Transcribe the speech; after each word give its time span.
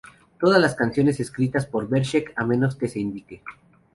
Todas 0.39 0.59
las 0.59 0.73
canciones 0.73 1.19
escritas 1.19 1.67
por 1.67 1.87
Berserk 1.87 2.33
a 2.35 2.43
menos 2.43 2.75
que 2.75 2.87
se 2.87 2.99
indique. 2.99 3.43